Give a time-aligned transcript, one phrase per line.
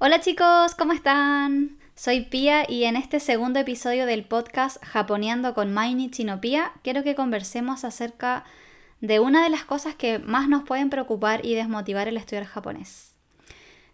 [0.00, 1.76] Hola chicos, ¿cómo están?
[1.96, 7.16] Soy Pia y en este segundo episodio del podcast Japoneando con Mainichi no quiero que
[7.16, 8.44] conversemos acerca
[9.00, 13.16] de una de las cosas que más nos pueden preocupar y desmotivar el estudiar japonés.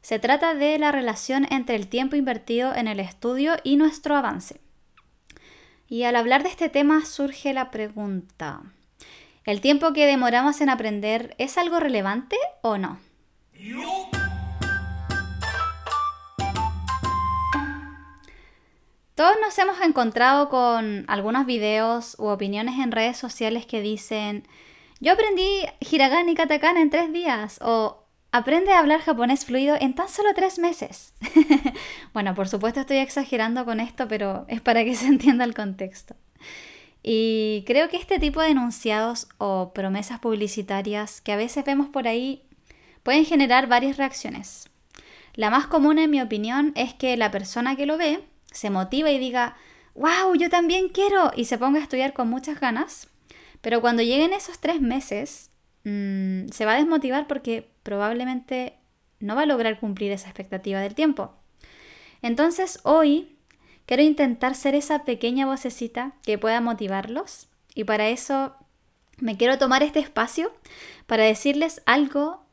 [0.03, 4.61] Se trata de la relación entre el tiempo invertido en el estudio y nuestro avance.
[5.89, 8.61] Y al hablar de este tema surge la pregunta,
[9.47, 13.01] ¿el tiempo que demoramos en aprender es algo relevante o no?
[19.15, 24.45] Todos nos hemos encontrado con algunos videos u opiniones en redes sociales que dicen,
[24.99, 29.95] yo aprendí hiragana y katakana en tres días o aprende a hablar japonés fluido en
[29.95, 31.15] tan solo tres meses.
[32.13, 36.17] bueno, por supuesto estoy exagerando con esto, pero es para que se entienda el contexto.
[37.01, 42.09] Y creo que este tipo de enunciados o promesas publicitarias que a veces vemos por
[42.09, 42.43] ahí
[43.05, 44.69] pueden generar varias reacciones.
[45.35, 49.11] La más común en mi opinión es que la persona que lo ve se motiva
[49.11, 49.57] y diga,
[49.95, 53.09] wow, yo también quiero, y se ponga a estudiar con muchas ganas,
[53.61, 55.51] pero cuando lleguen esos tres meses,
[55.85, 58.79] mm, se va a desmotivar porque probablemente
[59.21, 61.35] no va a lograr cumplir esa expectativa del tiempo.
[62.23, 63.37] Entonces hoy
[63.87, 68.55] quiero intentar ser esa pequeña vocecita que pueda motivarlos y para eso
[69.19, 70.53] me quiero tomar este espacio
[71.07, 72.45] para decirles algo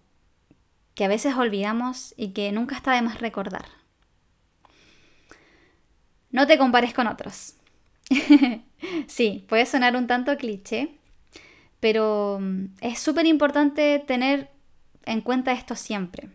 [0.96, 3.81] que a veces olvidamos y que nunca está de más recordar.
[6.32, 7.56] No te compares con otros.
[9.08, 10.98] sí, puede sonar un tanto cliché,
[11.80, 14.50] pero mm, es súper importante tener
[15.06, 16.30] en cuenta esto siempre.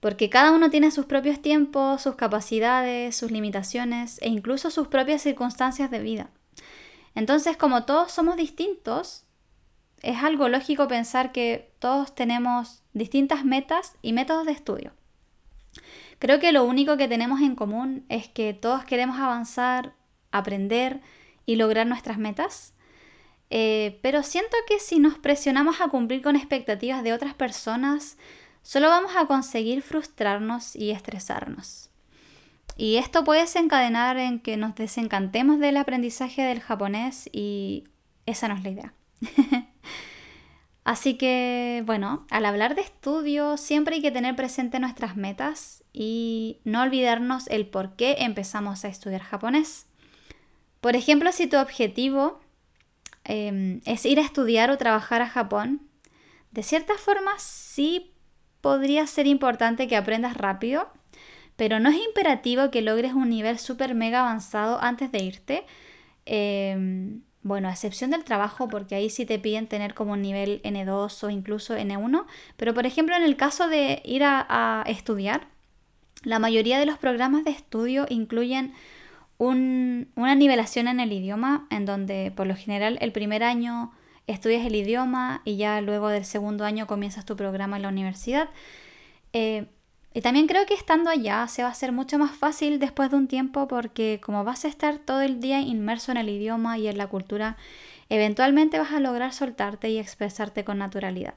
[0.00, 5.22] Porque cada uno tiene sus propios tiempos, sus capacidades, sus limitaciones e incluso sus propias
[5.22, 6.30] circunstancias de vida.
[7.14, 9.24] Entonces, como todos somos distintos,
[10.02, 14.92] es algo lógico pensar que todos tenemos distintas metas y métodos de estudio.
[16.18, 19.94] Creo que lo único que tenemos en común es que todos queremos avanzar,
[20.30, 21.00] aprender
[21.44, 22.74] y lograr nuestras metas.
[23.50, 28.16] Eh, pero siento que si nos presionamos a cumplir con expectativas de otras personas,
[28.62, 31.90] solo vamos a conseguir frustrarnos y estresarnos.
[32.76, 37.84] Y esto puede desencadenar en que nos desencantemos del aprendizaje del japonés y
[38.26, 38.94] esa no es la idea.
[40.86, 46.60] Así que, bueno, al hablar de estudio siempre hay que tener presente nuestras metas y
[46.62, 49.86] no olvidarnos el por qué empezamos a estudiar japonés.
[50.80, 52.38] Por ejemplo, si tu objetivo
[53.24, 55.82] em, es ir a estudiar o trabajar a Japón,
[56.52, 58.12] de cierta forma sí
[58.60, 60.88] podría ser importante que aprendas rápido,
[61.56, 65.66] pero no es imperativo que logres un nivel súper mega avanzado antes de irte.
[66.26, 70.60] Em, bueno, a excepción del trabajo, porque ahí sí te piden tener como un nivel
[70.64, 72.26] N2 o incluso N1.
[72.56, 75.46] Pero por ejemplo, en el caso de ir a, estudiar,
[76.24, 78.74] la mayoría de los programas de estudio incluyen
[79.38, 83.92] una nivelación en el idioma, en donde por lo general el primer año
[84.26, 88.48] estudias el idioma y ya luego del segundo año comienzas tu programa en la universidad.
[89.32, 89.66] Eh,
[90.16, 93.18] y también creo que estando allá se va a hacer mucho más fácil después de
[93.18, 96.88] un tiempo porque como vas a estar todo el día inmerso en el idioma y
[96.88, 97.58] en la cultura,
[98.08, 101.34] eventualmente vas a lograr soltarte y expresarte con naturalidad.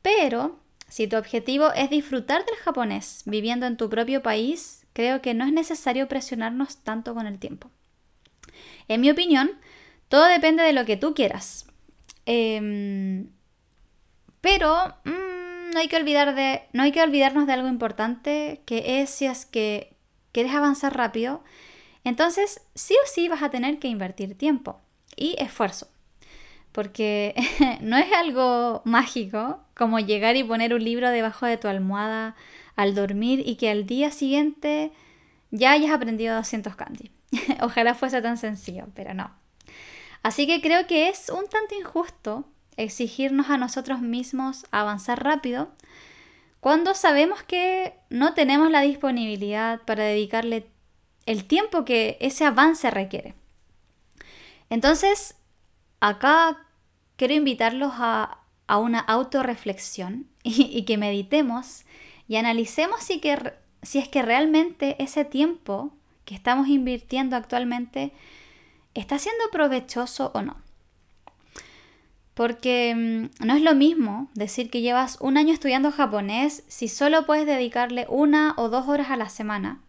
[0.00, 0.58] Pero
[0.88, 5.44] si tu objetivo es disfrutar del japonés viviendo en tu propio país, creo que no
[5.44, 7.70] es necesario presionarnos tanto con el tiempo.
[8.88, 9.50] En mi opinión,
[10.08, 11.66] todo depende de lo que tú quieras.
[12.24, 13.28] Em,
[14.40, 14.94] pero...
[15.04, 15.37] Mm,
[15.72, 19.26] no hay que olvidar de, no hay que olvidarnos de algo importante, que es si
[19.26, 19.94] es que
[20.32, 21.42] quieres avanzar rápido,
[22.04, 24.80] entonces sí o sí vas a tener que invertir tiempo
[25.16, 25.88] y esfuerzo.
[26.72, 27.34] Porque
[27.80, 32.36] no es algo mágico como llegar y poner un libro debajo de tu almohada
[32.76, 34.92] al dormir y que al día siguiente
[35.50, 37.10] ya hayas aprendido 200 kanji.
[37.62, 39.30] Ojalá fuese tan sencillo, pero no.
[40.22, 42.44] Así que creo que es un tanto injusto
[42.78, 45.68] exigirnos a nosotros mismos avanzar rápido
[46.60, 50.66] cuando sabemos que no tenemos la disponibilidad para dedicarle
[51.26, 53.34] el tiempo que ese avance requiere.
[54.70, 55.36] Entonces,
[56.00, 56.66] acá
[57.16, 58.38] quiero invitarlos a,
[58.68, 61.84] una autorreflexión y, y, que meditemos
[62.28, 65.92] y analicemos si, que, si es que realmente ese tiempo
[66.26, 68.12] que estamos invirtiendo actualmente
[68.94, 70.67] está siendo provechoso o no.
[72.38, 77.26] Porque mm, no es lo mismo decir que llevas un año estudiando japonés si solo
[77.26, 79.82] puedes dedicarle una o dos horas a la semana,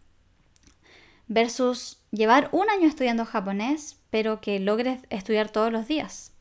[1.28, 6.32] versus llevar un año estudiando japonés pero que logres estudiar todos los días.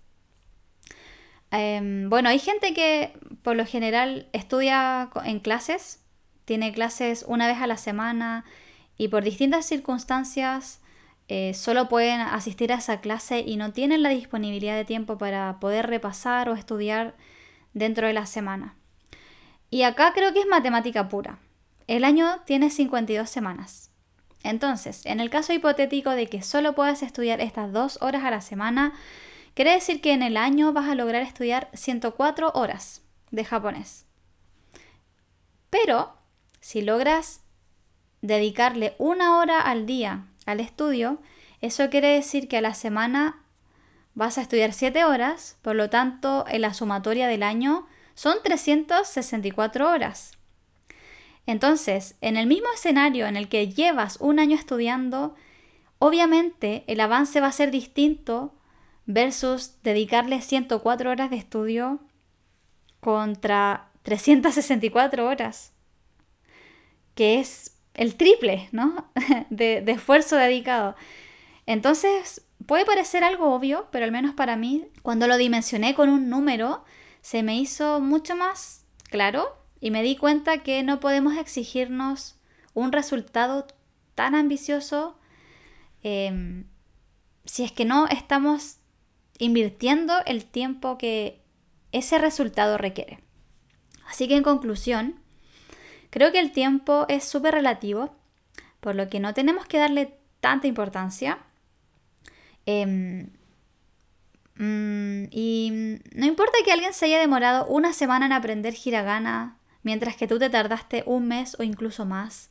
[1.51, 3.13] Em, bueno, hay gente que
[3.43, 5.99] por lo general estudia en clases,
[6.45, 8.45] tiene clases una vez a la semana
[8.97, 10.81] y por distintas circunstancias
[11.31, 15.59] eh, solo pueden asistir a esa clase y no tienen la disponibilidad de tiempo para
[15.59, 17.15] poder repasar o estudiar
[17.75, 18.75] dentro de la semana.
[19.69, 21.37] Y acá creo que es matemática pura.
[21.85, 23.91] El año tiene 52 semanas.
[24.43, 28.41] Entonces, en el caso hipotético de que solo puedas estudiar estas dos horas a la
[28.41, 28.93] semana,
[29.53, 34.07] quiere decir que en el año vas a lograr estudiar 104 horas de japonés.
[35.69, 36.15] Pero,
[36.59, 37.41] si logras
[38.23, 41.21] dedicarle una hora al día al estudio,
[41.61, 43.43] eso quiere decir que a la semana
[44.13, 49.89] vas a estudiar 7 horas, por lo tanto, en la sumatoria del año son 364
[49.89, 50.37] horas.
[51.45, 55.35] Entonces, en el mismo escenario en el que llevas un año estudiando,
[55.97, 58.53] obviamente el avance va a ser distinto
[59.05, 61.99] versus dedicarle 104 horas de estudio
[62.99, 65.73] contra 364 horas,
[67.15, 69.11] que es el triple, ¿no?
[69.49, 70.95] de, esfuerzo dedicado.
[71.65, 76.29] Entonces, puede parecer algo obvio, pero al menos para mí, cuando lo dimensioné con un
[76.29, 76.85] número,
[77.21, 79.49] se me hizo mucho más claro
[79.81, 82.37] y me di cuenta que no podemos exigirnos
[82.73, 83.67] un resultado
[84.15, 85.19] tan ambicioso
[86.01, 86.67] em,
[87.43, 88.77] si es que no estamos
[89.39, 91.41] invirtiendo el tiempo que
[91.91, 93.19] ese resultado requiere.
[94.07, 95.19] Así que en conclusión,
[96.09, 98.15] creo que el tiempo es súper relativo,
[98.79, 101.39] por lo que no tenemos que darle tanta importancia.
[102.65, 103.29] Em,
[104.55, 110.15] mm, y no importa que alguien se haya demorado una semana en aprender hiragana, mientras
[110.15, 112.49] que tú te tardaste un mes o incluso más.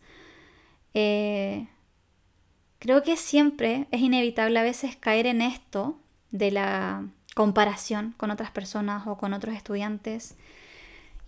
[0.95, 1.69] Eh,
[2.79, 5.99] creo que siempre es inevitable a veces caer en esto
[6.31, 10.37] de la comparación con otras personas o con otros estudiantes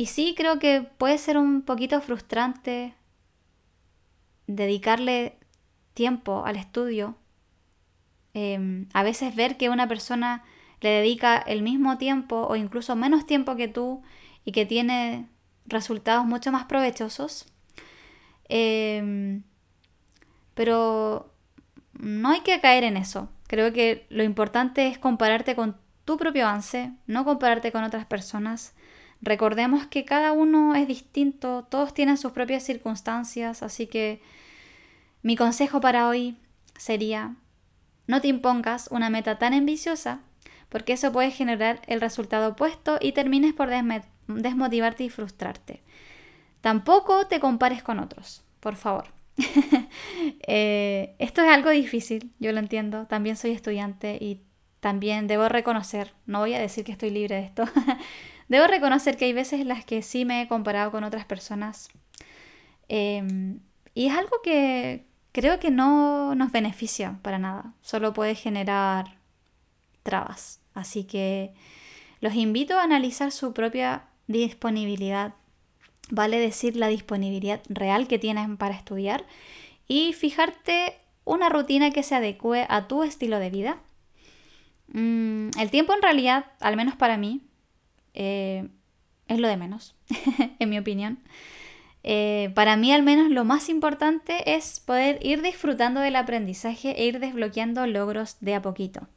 [0.00, 2.94] y sí, creo que puede ser un poquito frustrante
[4.46, 5.36] dedicarle
[5.92, 7.18] tiempo al estudio.
[8.32, 10.42] Em, a veces ver que una persona
[10.80, 14.00] le dedica el mismo tiempo o incluso menos tiempo que tú
[14.46, 15.28] y que tiene
[15.66, 17.44] resultados mucho más provechosos.
[18.48, 19.42] Em,
[20.54, 21.30] pero
[21.92, 23.28] no hay que caer en eso.
[23.48, 25.76] Creo que lo importante es compararte con
[26.06, 28.72] tu propio avance, no compararte con otras personas.
[29.22, 34.22] Recordemos que cada uno es distinto, todos tienen sus propias circunstancias, así que
[35.22, 36.36] mi consejo para hoy
[36.78, 37.36] sería,
[38.06, 40.20] no te impongas una meta tan ambiciosa,
[40.70, 43.68] porque eso puede generar el resultado opuesto y termines por
[44.28, 45.82] desmotivarte y frustrarte.
[46.60, 49.08] Tampoco te compares con otros, por favor.
[50.52, 54.40] Eh, esto es algo difícil, yo lo entiendo, también soy estudiante y
[54.80, 57.64] también debo reconocer, no voy a decir que estoy libre de esto,
[58.50, 61.88] Debo reconocer que hay veces en las que sí me he comparado con otras personas.
[62.88, 63.60] Em,
[63.94, 67.74] y es algo que creo que no nos beneficia para nada.
[67.80, 69.18] Solo puede generar
[70.02, 70.60] trabas.
[70.74, 71.54] Así que
[72.20, 75.34] los invito a analizar su propia disponibilidad.
[76.10, 79.26] Vale decir la disponibilidad real que tienen para estudiar
[79.86, 83.78] y fijarte una rutina que se adecue a tu estilo de vida.
[84.88, 87.42] Mm, el tiempo en realidad, al menos para mí,
[88.14, 88.68] eh,
[89.28, 89.94] es lo de menos,
[90.58, 91.20] en mi opinión.
[92.02, 97.04] Eh, para mí al menos lo más importante es poder ir disfrutando del aprendizaje e
[97.04, 99.08] ir desbloqueando logros de a poquito.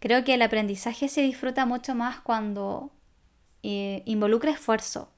[0.00, 2.90] Creo que el aprendizaje se disfruta mucho más cuando
[3.62, 5.12] eh, involucra esfuerzo,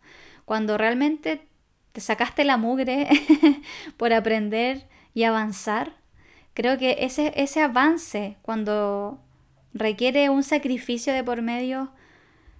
[0.45, 1.47] cuando realmente
[1.93, 3.09] te sacaste la mugre
[3.97, 5.97] por aprender y avanzar.
[6.55, 9.21] Creo que ese, ese avance, cuando
[9.73, 11.93] requiere un sacrificio de por medio,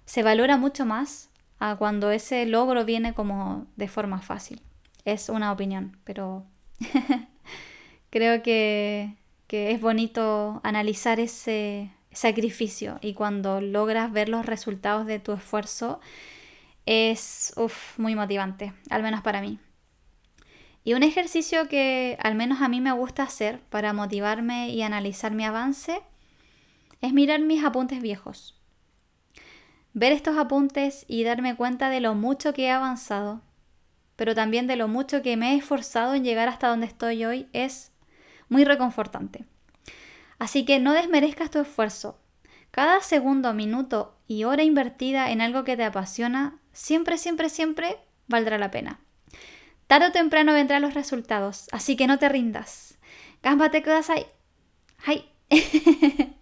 [0.05, 1.29] se valora mucho más
[1.59, 4.61] a cuando ese logro viene como de forma fácil.
[5.05, 6.45] Es una opinión, pero
[8.09, 9.15] creo que,
[9.49, 15.99] es bonito analizar ese sacrificio y cuando logras ver los resultados de tu esfuerzo
[16.87, 17.53] es
[17.97, 19.59] muy motivante, al menos para mí.
[20.83, 25.33] Y un ejercicio que al menos a mí me gusta hacer para motivarme y analizar
[25.33, 26.01] mi avance
[27.01, 28.59] es mirar mis apuntes viejos.
[29.93, 33.41] Ver estos apuntes y darme cuenta de lo mucho que he avanzado,
[34.15, 37.47] pero también de lo mucho que me he esforzado en llegar hasta donde estoy hoy
[37.53, 37.91] es
[38.49, 39.45] muy reconfortante.
[40.39, 42.19] Así que no desmerezcas tu esfuerzo.
[42.71, 47.97] Cada segundo, minuto y hora invertida en algo que te apasiona, siempre, siempre, siempre
[48.27, 48.99] valdrá la pena.
[49.85, 52.97] Tarde o temprano vendrán los resultados, así que no te rindas.
[53.43, 54.25] Gámbate kudasai.
[55.05, 55.29] ¡Ay!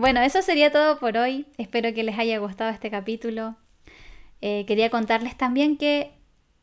[0.00, 1.44] Bueno, eso sería todo por hoy.
[1.58, 3.56] Espero que les haya gustado este capítulo.
[4.40, 6.14] Eh, quería contarles también que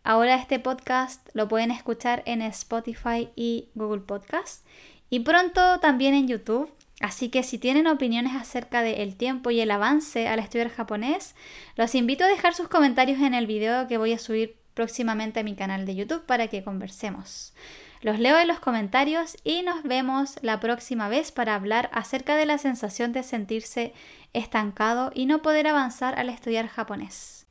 [0.03, 4.65] Ahora este podcast lo pueden escuchar en Spotify y Google Podcast
[5.09, 6.71] y pronto también en YouTube.
[7.01, 11.35] Así que si tienen opiniones acerca del tiempo y el avance al estudiar japonés,
[11.75, 15.43] los invito a dejar sus comentarios en el video que voy a subir próximamente a
[15.43, 17.53] mi canal de YouTube para que conversemos.
[18.01, 22.45] Los leo en los comentarios y nos vemos la próxima vez para hablar acerca de
[22.45, 23.93] la sensación de sentirse
[24.33, 27.45] estancado y no poder avanzar al estudiar japonés.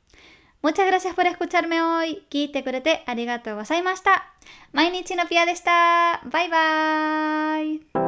[0.61, 2.25] Muchas gracias por escucharme hoy.
[2.29, 4.23] Kite kurete arigatou gozaimashita.
[4.73, 5.45] Mainichi no pia.
[5.45, 8.06] Bye bye.